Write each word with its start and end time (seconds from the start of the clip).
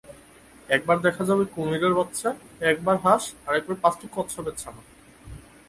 একবার 0.69 0.97
দেখা 1.05 1.23
যাবে 1.29 1.43
কুমিরের 1.55 1.93
বাচ্চা, 1.99 2.29
একবার 2.71 2.95
হাঁস 3.05 3.23
আরেকবার 3.47 3.77
পাঁচটি 3.83 4.05
কচ্ছপের 4.15 4.55
ছানা। 4.61 4.81